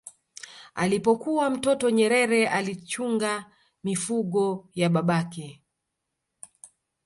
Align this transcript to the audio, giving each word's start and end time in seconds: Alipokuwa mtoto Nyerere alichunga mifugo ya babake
Alipokuwa 0.75 1.49
mtoto 1.49 1.89
Nyerere 1.91 2.47
alichunga 2.49 3.51
mifugo 3.83 4.69
ya 4.75 4.89
babake 4.89 5.61